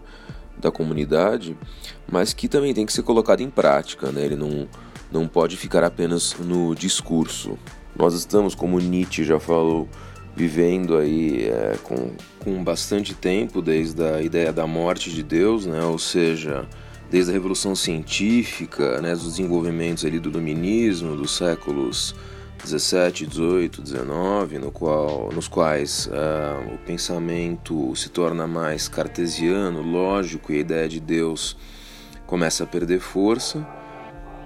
da 0.58 0.72
comunidade, 0.72 1.56
mas 2.12 2.34
que 2.34 2.48
também 2.48 2.74
tem 2.74 2.86
que 2.86 2.92
ser 2.92 3.04
colocado 3.04 3.42
em 3.42 3.50
prática, 3.50 4.12
né? 4.12 4.26
Ele 4.26 4.36
não, 4.36 4.68
não 5.12 5.28
pode 5.28 5.56
ficar 5.56 5.84
apenas 5.84 6.36
no 6.40 6.74
discurso. 6.74 7.58
Nós 7.96 8.14
estamos, 8.14 8.56
como 8.56 8.80
Nietzsche 8.80 9.24
já 9.24 9.40
falou, 9.40 9.88
vivendo 10.38 10.96
aí 10.96 11.48
é, 11.48 11.76
com, 11.82 12.12
com 12.44 12.64
bastante 12.64 13.16
tempo 13.16 13.60
desde 13.60 14.04
a 14.04 14.22
ideia 14.22 14.54
da 14.54 14.68
morte 14.68 15.10
de 15.10 15.24
Deus, 15.24 15.66
né? 15.66 15.82
ou 15.82 15.98
seja, 15.98 16.64
desde 17.10 17.32
a 17.32 17.34
revolução 17.34 17.76
científica, 17.76 19.02
né? 19.02 19.14
dos 19.14 19.24
desenvolvimentos 19.24 20.06
ali 20.06 20.20
do 20.20 20.30
dominismo 20.30 21.16
dos 21.16 21.36
séculos 21.36 22.14
17, 22.64 23.26
18, 23.26 23.82
19, 23.82 24.60
no 24.60 24.72
qual, 24.72 25.32
nos 25.34 25.48
quais 25.48 26.08
uh, 26.08 26.74
o 26.74 26.78
pensamento 26.86 27.96
se 27.96 28.10
torna 28.10 28.46
mais 28.46 28.88
cartesiano, 28.88 29.82
lógico, 29.82 30.52
e 30.52 30.58
a 30.58 30.60
ideia 30.60 30.88
de 30.88 31.00
Deus 31.00 31.58
começa 32.28 32.64
a 32.64 32.68
perder 32.68 33.00
força. 33.00 33.60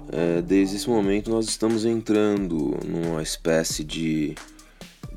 Uh, 0.08 0.40
desde 0.42 0.76
esse 0.76 0.88
momento 0.88 1.30
nós 1.30 1.46
estamos 1.46 1.84
entrando 1.84 2.78
numa 2.86 3.22
espécie 3.22 3.84
de 3.84 4.34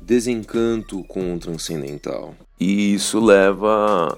desencanto 0.06 1.02
com 1.04 1.34
o 1.34 1.38
transcendental. 1.38 2.32
E 2.60 2.94
isso 2.94 3.18
leva 3.18 4.16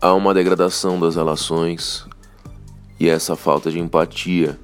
a 0.00 0.14
uma 0.14 0.32
degradação 0.32 0.98
das 0.98 1.16
relações 1.16 2.06
e 2.98 3.06
essa 3.06 3.36
falta 3.36 3.70
de 3.70 3.78
empatia 3.78 4.58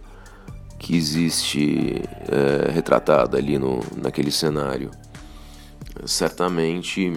que 0.79 0.97
existe 0.97 2.03
é, 2.29 2.71
retratada 2.73 3.37
ali 3.37 3.59
no, 3.59 3.81
naquele 3.95 4.31
cenário. 4.31 4.91
Certamente, 6.07 7.13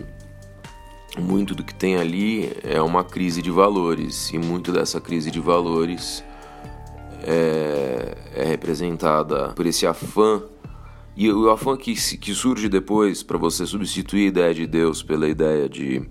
muito 1.17 1.55
do 1.55 1.63
que 1.63 1.73
tem 1.73 1.95
ali 1.95 2.51
é 2.63 2.81
uma 2.81 3.05
crise 3.05 3.41
de 3.41 3.49
valores, 3.49 4.29
e 4.33 4.37
muito 4.37 4.73
dessa 4.73 4.99
crise 4.99 5.31
de 5.31 5.39
valores 5.39 6.21
é, 7.25 8.17
é 8.35 8.43
representada 8.43 9.53
por 9.55 9.65
esse 9.65 9.87
afã 9.87 10.43
e 11.15 11.31
o 11.31 11.49
afã 11.49 11.77
que, 11.77 11.93
que 12.17 12.33
surge 12.33 12.67
depois 12.67 13.21
para 13.21 13.37
você 13.37 13.65
substituir 13.65 14.25
a 14.25 14.29
ideia 14.29 14.53
de 14.53 14.65
Deus 14.65 15.03
pela 15.03 15.27
ideia 15.27 15.69
de 15.69 16.01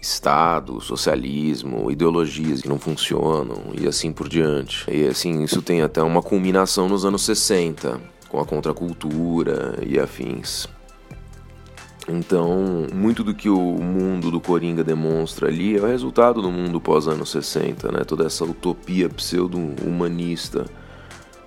Estado, 0.00 0.80
socialismo, 0.80 1.90
ideologias 1.90 2.60
que 2.60 2.68
não 2.68 2.78
funcionam 2.78 3.72
e 3.78 3.86
assim 3.86 4.12
por 4.12 4.28
diante. 4.28 4.84
E 4.90 5.06
assim, 5.06 5.42
isso 5.42 5.62
tem 5.62 5.82
até 5.82 6.02
uma 6.02 6.22
culminação 6.22 6.88
nos 6.88 7.04
anos 7.04 7.22
60, 7.22 8.00
com 8.28 8.40
a 8.40 8.44
contracultura 8.44 9.78
e 9.86 9.98
afins. 9.98 10.68
Então, 12.08 12.86
muito 12.94 13.24
do 13.24 13.34
que 13.34 13.48
o 13.48 13.58
mundo 13.58 14.30
do 14.30 14.40
Coringa 14.40 14.84
demonstra 14.84 15.48
ali 15.48 15.76
é 15.76 15.80
o 15.80 15.86
resultado 15.86 16.40
do 16.40 16.52
mundo 16.52 16.80
pós-anos 16.80 17.30
60, 17.30 17.90
né? 17.90 18.04
Toda 18.04 18.24
essa 18.26 18.44
utopia 18.44 19.08
pseudo-humanista 19.08 20.66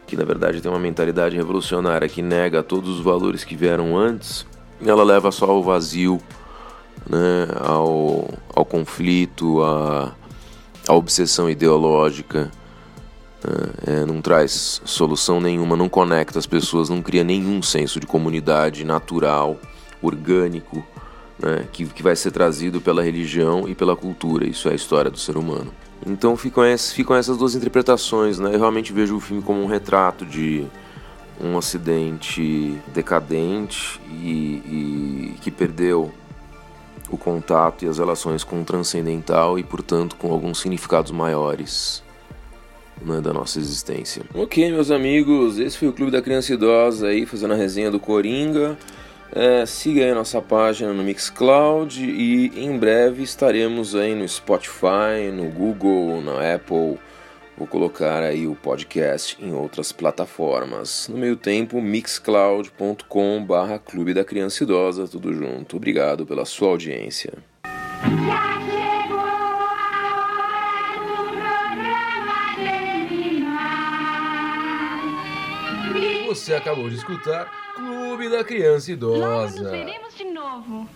que 0.09 0.17
na 0.17 0.25
verdade 0.25 0.59
tem 0.59 0.71
uma 0.71 0.79
mentalidade 0.79 1.35
revolucionária 1.35 2.09
que 2.09 2.21
nega 2.21 2.63
todos 2.63 2.97
os 2.97 2.99
valores 2.99 3.43
que 3.43 3.55
vieram 3.55 3.95
antes, 3.95 4.45
ela 4.83 5.03
leva 5.03 5.31
só 5.31 5.45
ao 5.45 5.61
vazio, 5.61 6.19
né, 7.07 7.47
ao, 7.59 8.27
ao 8.55 8.65
conflito, 8.65 9.61
à, 9.61 10.15
à 10.87 10.93
obsessão 10.95 11.47
ideológica. 11.47 12.51
Né, 13.43 14.01
é, 14.01 14.05
não 14.05 14.19
traz 14.19 14.81
solução 14.83 15.39
nenhuma, 15.39 15.77
não 15.77 15.87
conecta 15.87 16.39
as 16.39 16.47
pessoas, 16.47 16.89
não 16.89 17.03
cria 17.03 17.23
nenhum 17.23 17.61
senso 17.61 17.99
de 17.99 18.07
comunidade 18.07 18.83
natural, 18.83 19.57
orgânico, 20.01 20.83
né, 21.37 21.67
que, 21.71 21.85
que 21.85 22.01
vai 22.01 22.15
ser 22.15 22.31
trazido 22.31 22.81
pela 22.81 23.03
religião 23.03 23.69
e 23.69 23.75
pela 23.75 23.95
cultura. 23.95 24.47
Isso 24.47 24.67
é 24.67 24.71
a 24.71 24.75
história 24.75 25.11
do 25.11 25.19
ser 25.19 25.37
humano. 25.37 25.71
Então 26.05 26.35
ficam, 26.37 26.63
essas, 26.63 26.91
ficam 26.91 27.15
essas 27.15 27.37
duas 27.37 27.55
interpretações, 27.55 28.39
né? 28.39 28.53
Eu 28.53 28.59
realmente 28.59 28.93
vejo 28.93 29.17
o 29.17 29.19
filme 29.19 29.41
como 29.41 29.61
um 29.61 29.67
retrato 29.67 30.25
de 30.25 30.65
um 31.41 31.55
ocidente 31.55 32.77
decadente 32.93 33.99
e, 34.09 35.33
e 35.33 35.35
que 35.41 35.49
perdeu 35.49 36.11
o 37.09 37.17
contato 37.17 37.85
e 37.85 37.87
as 37.87 37.97
relações 37.97 38.43
com 38.43 38.61
o 38.61 38.65
transcendental 38.65 39.57
e, 39.57 39.63
portanto, 39.63 40.15
com 40.15 40.31
alguns 40.31 40.59
significados 40.59 41.11
maiores 41.11 42.03
né, 43.01 43.19
da 43.21 43.33
nossa 43.33 43.59
existência. 43.59 44.23
Ok, 44.33 44.69
meus 44.71 44.91
amigos, 44.91 45.57
esse 45.57 45.77
foi 45.77 45.87
o 45.87 45.93
Clube 45.93 46.11
da 46.11 46.21
Criança 46.21 46.53
Idosa 46.53 47.07
aí, 47.07 47.25
fazendo 47.25 47.53
a 47.53 47.57
resenha 47.57 47.89
do 47.89 47.99
Coringa. 47.99 48.77
É, 49.31 49.63
siga 49.65 50.03
aí 50.03 50.09
a 50.09 50.15
nossa 50.15 50.41
página 50.41 50.91
no 50.91 51.03
Mixcloud 51.03 52.03
e 52.03 52.51
em 52.59 52.77
breve 52.77 53.21
estaremos 53.21 53.95
aí 53.95 54.15
no 54.15 54.27
Spotify, 54.27 55.31
no 55.31 55.45
Google, 55.49 56.21
na 56.21 56.55
Apple. 56.55 56.97
Vou 57.55 57.67
colocar 57.67 58.23
aí 58.23 58.47
o 58.47 58.55
podcast 58.55 59.37
em 59.39 59.53
outras 59.53 59.91
plataformas. 59.91 61.07
No 61.09 61.17
meio 61.17 61.35
tempo, 61.35 61.79
mixcloud.com 61.79 63.45
barra 63.45 63.77
Clube 63.77 64.13
da 64.13 64.23
Criança 64.23 64.63
Idosa, 64.63 65.07
tudo 65.07 65.33
junto. 65.33 65.77
Obrigado 65.77 66.25
pela 66.25 66.45
sua 66.45 66.69
audiência. 66.69 67.33
Você 76.27 76.53
acabou 76.53 76.89
de 76.89 76.95
escutar 76.95 77.68
Clube 77.79 78.27
da 78.27 78.43
Criança 78.43 78.91
Idosa. 78.91 79.19
Logo 79.25 79.61
nos 79.61 79.71
veremos 79.71 80.13
de 80.17 80.25
novo. 80.25 80.89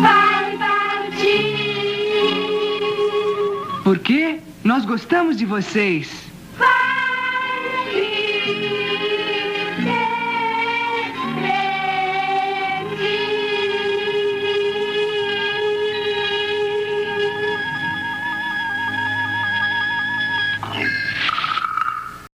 Vai 0.00 0.56
partir. 0.58 1.56
Por 3.82 3.98
quê? 3.98 4.38
Nós 4.62 4.84
gostamos 4.84 5.36
de 5.36 5.44
vocês. 5.44 6.29